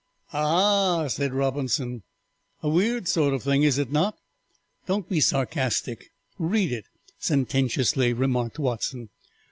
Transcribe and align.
"Ah," 0.33 1.05
said 1.09 1.31
Robinson, 1.31 2.01
"a 2.63 2.69
weird 2.69 3.07
sort 3.07 3.35
of 3.35 3.43
thing, 3.43 3.61
is 3.61 3.77
it 3.77 3.91
not?" 3.91 4.17
"Don't 4.87 5.07
be 5.07 5.21
sarcastic, 5.21 6.09
read 6.39 6.71
it," 6.71 6.85
sententiously 7.19 8.11
remarked 8.11 8.57
Watson. 8.57 9.09